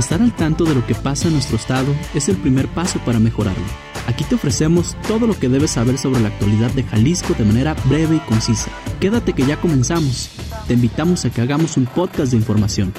[0.00, 3.18] Estar al tanto de lo que pasa en nuestro estado es el primer paso para
[3.18, 3.62] mejorarlo.
[4.06, 7.76] Aquí te ofrecemos todo lo que debes saber sobre la actualidad de Jalisco de manera
[7.84, 8.70] breve y concisa.
[8.98, 10.30] Quédate que ya comenzamos.
[10.66, 12.94] Te invitamos a que hagamos un podcast de información.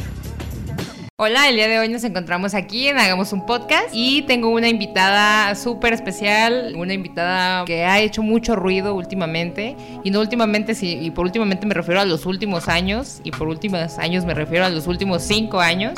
[1.17, 4.69] Hola, el día de hoy nos encontramos aquí en Hagamos un Podcast y tengo una
[4.69, 11.09] invitada súper especial, una invitada que ha hecho mucho ruido últimamente y no últimamente, y
[11.09, 14.69] por últimamente me refiero a los últimos años y por últimos años me refiero a
[14.69, 15.93] los últimos cinco años.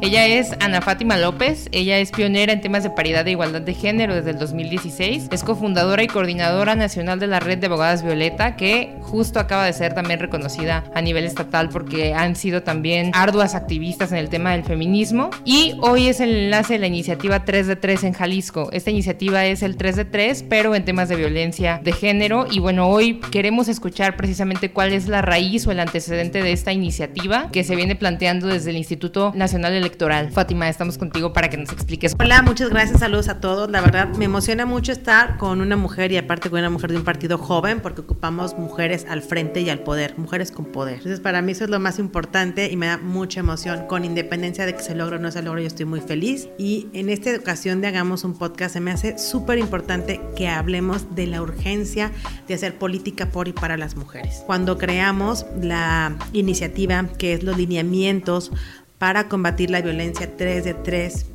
[0.00, 3.74] Ella es Ana Fátima López, ella es pionera en temas de paridad e igualdad de
[3.74, 8.56] género desde el 2016, es cofundadora y coordinadora nacional de la red de abogadas Violeta,
[8.56, 13.54] que justo acaba de ser también reconocida a nivel estatal porque han sido también arduas
[13.54, 15.30] activistas en el tema del feminismo.
[15.44, 18.68] Y hoy es el enlace de la iniciativa 3 de 3 en Jalisco.
[18.72, 22.46] Esta iniciativa es el 3 de 3, pero en temas de violencia de género.
[22.50, 26.72] Y bueno, hoy queremos escuchar precisamente cuál es la raíz o el antecedente de esta
[26.72, 31.58] iniciativa que se viene planteando desde el Instituto Nacional Electoral Fátima, estamos contigo para que
[31.58, 32.16] nos expliques.
[32.18, 33.70] Hola, muchas gracias, saludos a todos.
[33.70, 36.96] La verdad, me emociona mucho estar con una mujer y aparte con una mujer de
[36.96, 40.94] un partido joven porque ocupamos mujeres al frente y al poder, mujeres con poder.
[40.94, 43.86] Entonces, para mí eso es lo más importante y me da mucha emoción.
[43.86, 46.48] Con independencia de que se logre o no se logre, yo estoy muy feliz.
[46.56, 51.14] Y en esta ocasión de Hagamos un Podcast, se me hace súper importante que hablemos
[51.14, 52.10] de la urgencia
[52.48, 54.44] de hacer política por y para las mujeres.
[54.46, 58.50] Cuando creamos la iniciativa que es los lineamientos
[59.04, 61.26] para combatir la violencia 3 de 3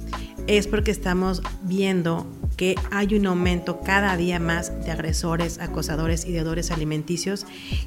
[0.48, 2.25] es porque estamos viendo
[2.60, 7.46] que hay un aumento cada día más de agresores, acosadores y deudores alimenticios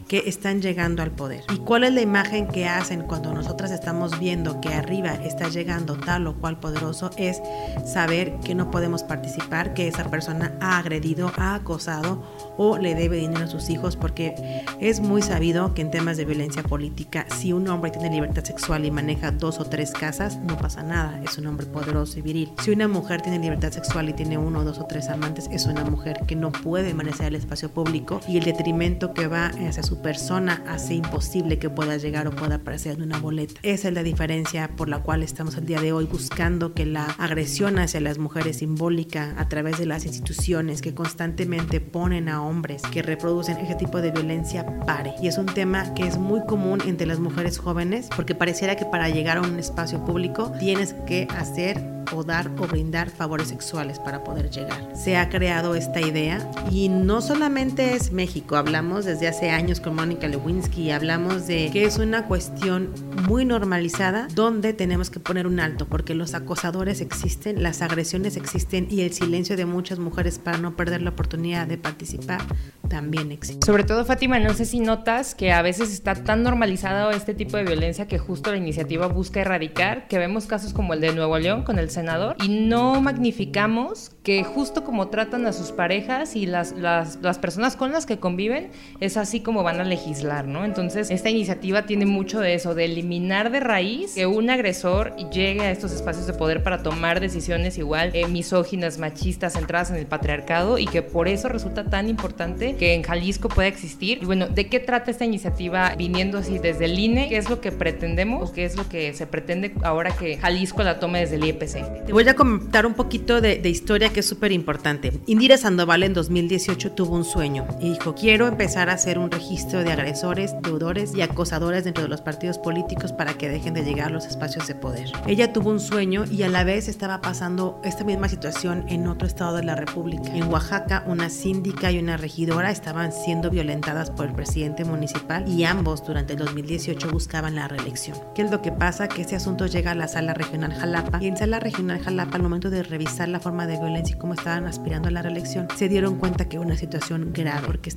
[0.08, 1.44] que están llegando al poder.
[1.52, 5.98] ¿Y cuál es la imagen que hacen cuando nosotras estamos viendo que arriba está llegando
[5.98, 7.10] tal o cual poderoso?
[7.18, 7.42] Es
[7.84, 12.22] saber que no podemos participar, que esa persona ha agredido, ha acosado
[12.56, 16.24] o le debe dinero a sus hijos, porque es muy sabido que en temas de
[16.24, 20.56] violencia política, si un hombre tiene libertad sexual y maneja dos o tres casas, no
[20.56, 22.52] pasa nada, es un hombre poderoso y viril.
[22.62, 25.84] Si una mujer tiene libertad sexual y tiene uno dos o tres amantes, es una
[25.84, 30.00] mujer que no puede manejar el espacio público y el detrimento que va hacia su
[30.00, 33.60] persona hace imposible que pueda llegar o pueda aparecer en una boleta.
[33.62, 37.04] Esa es la diferencia por la cual estamos el día de hoy buscando que la
[37.18, 42.82] agresión hacia las mujeres simbólica a través de las instituciones que constantemente ponen a hombres
[42.82, 45.14] que reproducen ese tipo de violencia pare.
[45.22, 48.84] Y es un tema que es muy común entre las mujeres jóvenes porque pareciera que
[48.84, 53.98] para llegar a un espacio público tienes que hacer o dar o brindar favores sexuales
[53.98, 54.90] para poder llegar.
[54.94, 59.94] Se ha creado esta idea y no solamente es México, hablamos desde hace años con
[59.94, 65.60] Mónica Lewinsky, hablamos de que es una cuestión muy normalizada donde tenemos que poner un
[65.60, 70.58] alto porque los acosadores existen, las agresiones existen y el silencio de muchas mujeres para
[70.58, 72.40] no perder la oportunidad de participar
[72.88, 73.64] también existe.
[73.64, 77.56] Sobre todo Fátima, no sé si notas que a veces está tan normalizado este tipo
[77.56, 81.38] de violencia que justo la iniciativa busca erradicar, que vemos casos como el de Nuevo
[81.38, 86.46] León con el senador y no magnificamos que justo como tratan a sus parejas y
[86.46, 90.64] las, las, las, personas con las que conviven, es así como van a legislar, ¿no?
[90.64, 95.62] Entonces, esta iniciativa tiene mucho de eso, de eliminar de raíz que un agresor llegue
[95.62, 100.06] a estos espacios de poder para tomar decisiones igual eh, misóginas, machistas, centradas en el
[100.06, 104.18] patriarcado y que por eso resulta tan importante que en Jalisco pueda existir.
[104.22, 107.28] Y bueno, ¿de qué trata esta iniciativa viniendo así desde el INE?
[107.28, 110.84] ¿Qué es lo que pretendemos o qué es lo que se pretende ahora que Jalisco
[110.84, 112.06] la tome desde el IEPC?
[112.06, 115.12] Te voy a comentar un poquito de, de historia que es súper importante.
[115.26, 119.82] Indira Sandoval en 2018 tuvo un sueño y dijo, quiero empezar a hacer un registro
[119.82, 124.08] de agresores, deudores y acosadores dentro de los partidos políticos para que dejen de llegar
[124.08, 125.10] a los espacios de poder.
[125.26, 129.26] Ella tuvo un sueño y a la vez estaba pasando esta misma situación en otro
[129.26, 130.34] estado de la República.
[130.34, 135.64] En Oaxaca, una síndica y una regidora estaban siendo violentadas por el presidente municipal y
[135.64, 138.18] ambos durante el 2018 buscaban la reelección.
[138.34, 139.08] ¿Qué es lo que pasa?
[139.08, 142.42] Que este asunto llega a la sala regional Jalapa y en sala regional Jalapa al
[142.42, 145.88] momento de revisar la forma de violencia y cómo estaban aspirando a la reelección, se
[145.88, 147.90] dieron cuenta que una situación grave, porque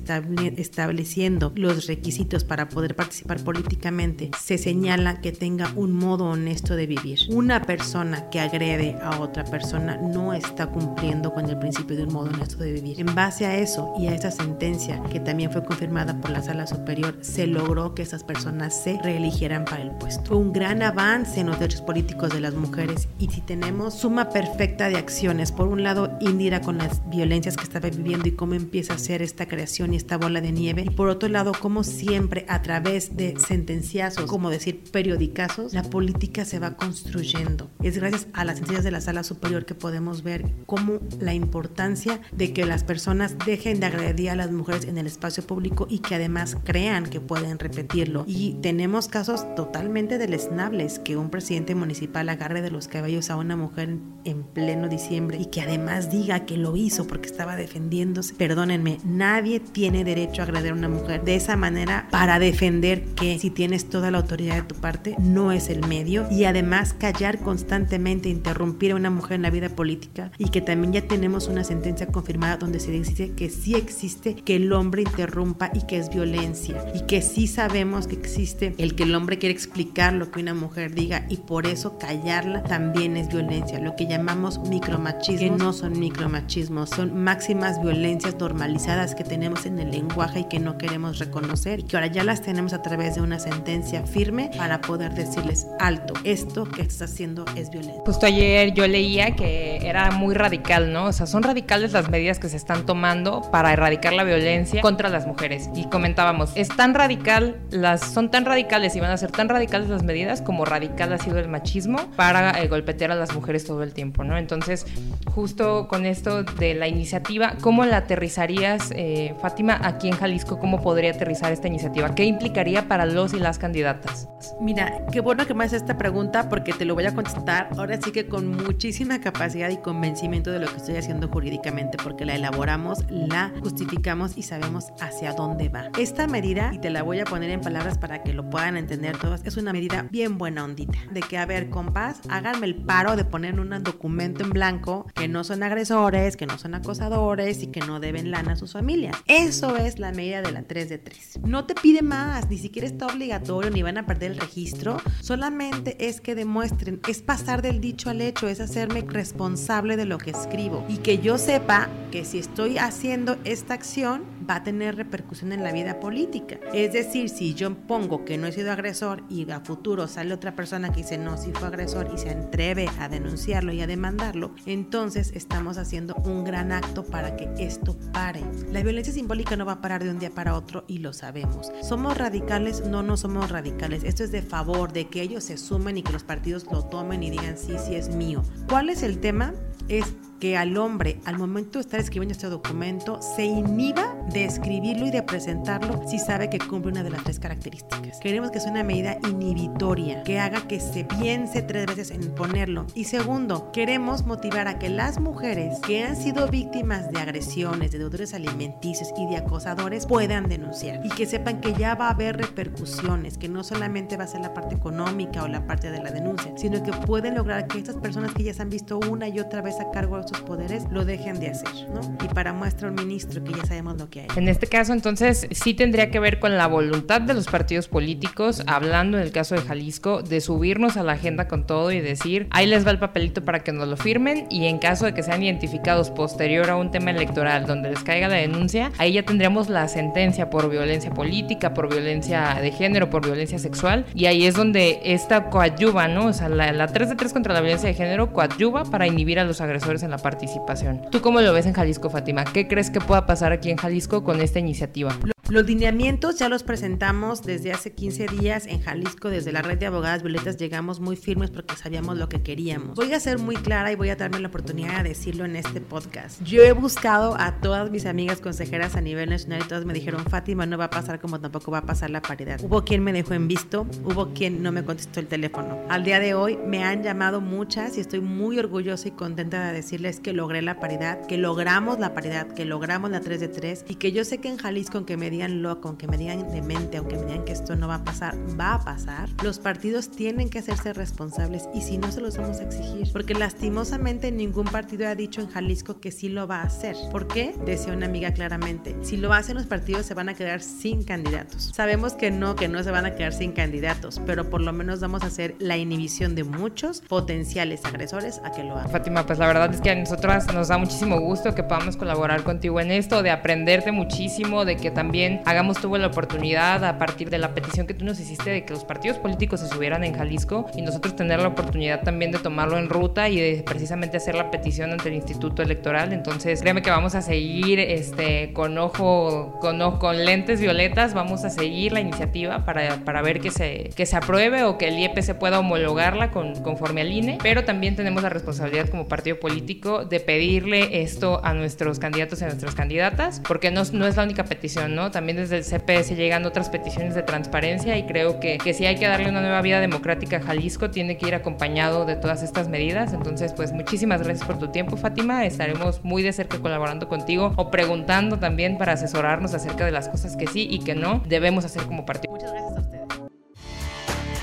[0.56, 6.86] estableciendo los requisitos para poder participar políticamente, se señala que tenga un modo honesto de
[6.86, 7.20] vivir.
[7.30, 12.12] Una persona que agrede a otra persona no está cumpliendo con el principio de un
[12.12, 13.00] modo honesto de vivir.
[13.00, 16.66] En base a eso y a esa sentencia que también fue confirmada por la sala
[16.66, 20.24] superior, se logró que esas personas se reeligieran para el puesto.
[20.26, 24.30] Fue un gran avance en los derechos políticos de las mujeres y si tenemos suma
[24.30, 28.54] perfecta de acciones, por un lado Indira con las violencias que estaba viviendo y cómo
[28.54, 30.82] empieza a hacer esta creación y esta bola de nieve.
[30.86, 36.44] Y por otro lado, cómo siempre a través de sentenciazos, como decir periodicazos, la política
[36.44, 37.70] se va construyendo.
[37.82, 42.20] Es gracias a las sentencias de la sala superior que podemos ver cómo la importancia
[42.32, 46.00] de que las personas dejen de agredir a las mujeres en el espacio público y
[46.00, 48.24] que además crean que pueden repetirlo.
[48.26, 53.56] Y tenemos casos totalmente deleznables que un presidente municipal agarre de los cabellos a una
[53.56, 58.34] mujer en pleno diciembre y que además diga que lo hizo porque estaba defendiéndose.
[58.34, 63.38] Perdónenme, nadie tiene derecho a agredir a una mujer de esa manera para defender que
[63.38, 67.38] si tienes toda la autoridad de tu parte no es el medio y además callar
[67.38, 71.64] constantemente, interrumpir a una mujer en la vida política y que también ya tenemos una
[71.64, 76.10] sentencia confirmada donde se dice que sí existe que el hombre interrumpa y que es
[76.10, 80.40] violencia y que sí sabemos que existe el que el hombre quiere explicar lo que
[80.40, 85.50] una mujer diga y por eso callarla también es violencia, lo que llamamos micromachismo, que
[85.50, 90.78] no son micromachismos, son máximas violencias normalizadas que tenemos en el lenguaje y que no
[90.78, 94.80] queremos reconocer y que ahora ya las tenemos a través de una sentencia firme para
[94.80, 98.02] poder decirles alto, esto que estás haciendo es violencia.
[98.06, 101.06] Justo ayer yo leía que era muy radical, ¿no?
[101.06, 105.10] O sea, son radicales las medidas que se están tomando para erradicar la violencia contra
[105.10, 105.68] las mujeres.
[105.74, 109.90] Y comentábamos, es tan radical, las, son tan radicales y van a ser tan radicales
[109.90, 113.82] las medidas como radical ha sido el machismo para eh, golpetear a las mujeres todo
[113.82, 114.38] el tiempo, ¿no?
[114.38, 114.86] Entonces,
[115.26, 120.58] justo con esto de la iniciativa, ¿cómo la aterrizarías, eh, Fátima, aquí en Jalisco?
[120.58, 122.14] ¿Cómo podría aterrizar esta iniciativa?
[122.14, 124.28] ¿Qué implicaría para los y las candidatas?
[124.60, 127.98] Mira, qué bueno que me haces esta pregunta porque te lo voy a contestar ahora
[128.00, 132.34] sí que con muchísima capacidad y convencimiento de lo que estoy haciendo jurídicamente porque la
[132.34, 135.90] elaboramos, la justificamos y sabemos hacia dónde va.
[135.98, 139.18] Esta medida, y te la voy a poner en palabras para que lo puedan entender
[139.18, 140.98] todos, es una medida bien buena ondita.
[141.10, 145.28] De que, a ver, compás, háganme el paro de poner un documento en blanco que
[145.28, 149.16] no son agresores, que no son acosadores y que no deben lana a sus familias.
[149.26, 151.40] Eso es la medida de la 3 de 3.
[151.44, 154.98] No te pide más, ni siquiera está obligatorio, ni van a perder el registro.
[155.20, 160.18] Solamente es que demuestren, es pasar del dicho al hecho, es hacerme responsable de lo
[160.18, 160.84] que escribo.
[160.88, 165.62] Y que yo sepa que si estoy haciendo esta acción, va a tener repercusión en
[165.62, 166.58] la vida política.
[166.72, 170.54] Es decir, si yo pongo que no he sido agresor y a futuro sale otra
[170.54, 174.54] persona que dice no, sí fue agresor y se atreve a denunciarlo y a demandarlo,
[174.66, 178.42] entonces estamos haciendo un gran acto para que esto pare.
[178.70, 181.72] La violencia simbólica no va a parar de un día para otro y lo sabemos.
[181.82, 182.86] ¿Somos radicales?
[182.86, 184.04] No, no somos radicales.
[184.04, 187.22] Esto es de favor, de que ellos se sumen y que los partidos lo tomen
[187.22, 188.42] y digan sí, sí es mío.
[188.68, 189.54] ¿Cuál es el tema?
[189.88, 195.06] Es que al hombre, al momento de estar escribiendo este documento, se inhiba de escribirlo
[195.06, 198.20] y de presentarlo si sabe que cumple una de las tres características.
[198.20, 202.86] Queremos que sea una medida inhibitoria, que haga que se piense tres veces en ponerlo.
[202.94, 207.98] Y segundo, queremos motivar a que las mujeres que han sido víctimas de agresiones, de
[207.98, 212.36] deudores alimenticios y de acosadores puedan denunciar y que sepan que ya va a haber
[212.36, 216.10] repercusiones, que no solamente va a ser la parte económica o la parte de la
[216.10, 219.40] denuncia, sino que pueden lograr que estas personas que ya se han visto una y
[219.40, 222.00] otra vez a cargo sus poderes lo dejen de hacer, ¿no?
[222.24, 224.26] Y para muestra un ministro que ya sabemos lo que hay.
[224.36, 228.62] En este caso, entonces, sí tendría que ver con la voluntad de los partidos políticos,
[228.66, 232.48] hablando en el caso de Jalisco, de subirnos a la agenda con todo y decir,
[232.50, 235.22] ahí les va el papelito para que nos lo firmen y en caso de que
[235.22, 239.68] sean identificados posterior a un tema electoral donde les caiga la denuncia, ahí ya tendríamos
[239.68, 244.54] la sentencia por violencia política, por violencia de género, por violencia sexual y ahí es
[244.54, 246.26] donde esta coadyuva, ¿no?
[246.26, 249.38] O sea, la, la 3 de 3 contra la violencia de género coadyuva para inhibir
[249.38, 251.02] a los agresores en la participación.
[251.10, 252.44] ¿Tú cómo lo ves en Jalisco, Fátima?
[252.44, 255.16] ¿Qué crees que pueda pasar aquí en Jalisco con esta iniciativa?
[255.48, 259.86] Los lineamientos ya los presentamos desde hace 15 días en Jalisco, desde la red de
[259.86, 262.96] abogadas violetas llegamos muy firmes porque sabíamos lo que queríamos.
[262.96, 265.80] Voy a ser muy clara y voy a darme la oportunidad de decirlo en este
[265.80, 266.42] podcast.
[266.42, 270.24] Yo he buscado a todas mis amigas consejeras a nivel nacional y todas me dijeron,
[270.24, 272.58] Fátima, no va a pasar como tampoco va a pasar la paridad.
[272.64, 275.78] Hubo quien me dejó en visto, hubo quien no me contestó el teléfono.
[275.88, 279.74] Al día de hoy me han llamado muchas y estoy muy orgullosa y contenta de
[279.74, 283.84] decirles que logré la paridad, que logramos la paridad, que logramos la 3 de 3
[283.86, 286.96] y que yo sé que en Jalisco, aunque me digan loco, aunque me digan demente,
[286.96, 289.28] aunque me digan que esto no va a pasar, va a pasar.
[289.42, 293.34] Los partidos tienen que hacerse responsables y si no se los vamos a exigir, porque
[293.34, 296.96] lastimosamente ningún partido ha dicho en Jalisco que sí lo va a hacer.
[297.12, 297.54] ¿Por qué?
[297.66, 301.70] Decía una amiga claramente, si lo hacen los partidos se van a quedar sin candidatos.
[301.74, 305.00] Sabemos que no, que no se van a quedar sin candidatos, pero por lo menos
[305.00, 308.90] vamos a hacer la inhibición de muchos potenciales agresores a que lo hagan.
[308.90, 312.42] Fátima, pues la verdad es que a nosotras nos da muchísimo gusto que podamos colaborar
[312.42, 317.30] contigo en esto, de aprenderte muchísimo, de que también Hagamos tuvo la oportunidad a partir
[317.30, 320.14] de la petición que tú nos hiciste de que los partidos políticos se subieran en
[320.14, 324.34] Jalisco y nosotros tener la oportunidad también de tomarlo en ruta y de precisamente hacer
[324.34, 326.12] la petición ante el Instituto Electoral.
[326.12, 331.50] Entonces, créeme que vamos a seguir este, con ojo, con, con lentes violetas, vamos a
[331.50, 335.18] seguir la iniciativa para, para ver que se, que se apruebe o que el IEP
[335.20, 340.04] se pueda homologarla con, conforme al INE, pero también tenemos la responsabilidad como partido político
[340.04, 344.22] de pedirle esto a nuestros candidatos y a nuestras candidatas, porque no, no es la
[344.22, 345.10] única petición, ¿no?
[345.16, 348.96] También desde el CPS llegan otras peticiones de transparencia y creo que, que si hay
[348.96, 352.68] que darle una nueva vida democrática a Jalisco, tiene que ir acompañado de todas estas
[352.68, 353.14] medidas.
[353.14, 355.46] Entonces, pues muchísimas gracias por tu tiempo, Fátima.
[355.46, 360.36] Estaremos muy de cerca colaborando contigo o preguntando también para asesorarnos acerca de las cosas
[360.36, 362.34] que sí y que no debemos hacer como partido.
[362.34, 363.06] Muchas gracias a ustedes.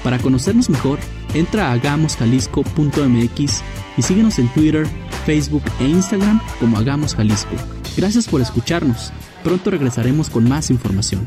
[0.03, 0.97] Para conocernos mejor,
[1.35, 3.63] entra a hagamosjalisco.mx
[3.95, 4.87] y síguenos en Twitter,
[5.27, 7.55] Facebook e Instagram como Hagamos Jalisco.
[7.95, 9.13] Gracias por escucharnos.
[9.43, 11.25] Pronto regresaremos con más información.